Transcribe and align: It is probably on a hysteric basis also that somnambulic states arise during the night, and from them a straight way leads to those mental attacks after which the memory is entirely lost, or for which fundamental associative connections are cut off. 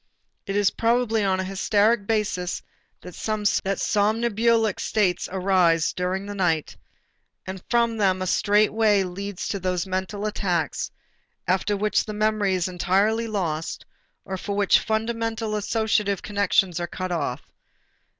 It 0.47 0.55
is 0.55 0.71
probably 0.71 1.23
on 1.23 1.39
a 1.39 1.43
hysteric 1.43 2.07
basis 2.07 2.63
also 3.05 3.45
that 3.65 3.79
somnambulic 3.79 4.79
states 4.79 5.29
arise 5.31 5.93
during 5.93 6.25
the 6.25 6.33
night, 6.33 6.75
and 7.45 7.63
from 7.69 7.97
them 7.97 8.19
a 8.19 8.25
straight 8.25 8.73
way 8.73 9.03
leads 9.03 9.47
to 9.49 9.59
those 9.59 9.85
mental 9.85 10.25
attacks 10.25 10.89
after 11.47 11.77
which 11.77 12.05
the 12.05 12.13
memory 12.15 12.55
is 12.55 12.67
entirely 12.67 13.27
lost, 13.27 13.85
or 14.25 14.37
for 14.37 14.55
which 14.55 14.79
fundamental 14.79 15.55
associative 15.55 16.23
connections 16.23 16.79
are 16.79 16.87
cut 16.87 17.11
off. 17.11 17.43